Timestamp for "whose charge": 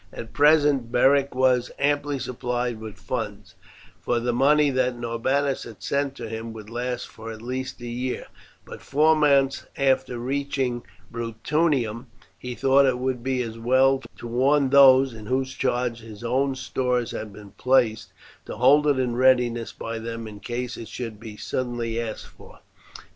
15.27-15.99